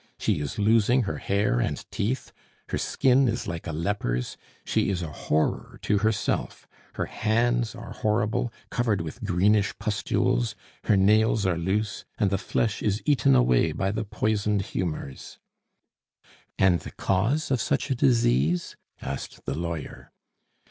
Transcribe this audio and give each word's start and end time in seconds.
She 0.17 0.39
is 0.39 0.57
losing 0.57 1.03
her 1.03 1.17
hair 1.19 1.59
and 1.59 1.85
teeth, 1.91 2.31
her 2.69 2.77
skin 2.79 3.27
is 3.27 3.45
like 3.47 3.67
a 3.67 3.71
leper's, 3.71 4.35
she 4.65 4.89
is 4.89 5.03
a 5.03 5.11
horror 5.11 5.77
to 5.83 5.99
herself; 5.99 6.67
her 6.93 7.05
hands 7.05 7.75
are 7.75 7.91
horrible, 7.93 8.51
covered 8.71 9.01
with 9.01 9.23
greenish 9.23 9.77
pustules, 9.77 10.55
her 10.85 10.97
nails 10.97 11.45
are 11.45 11.55
loose, 11.59 12.03
and 12.17 12.31
the 12.31 12.39
flesh 12.39 12.81
is 12.81 13.03
eaten 13.05 13.35
away 13.35 13.73
by 13.73 13.91
the 13.91 14.03
poisoned 14.03 14.63
humors." 14.73 15.37
"And 16.57 16.79
the 16.79 16.89
cause 16.93 17.51
of 17.51 17.61
such 17.61 17.91
a 17.91 17.95
disease?" 17.95 18.75
asked 19.03 19.45
the 19.45 19.53
lawyer. 19.55 20.11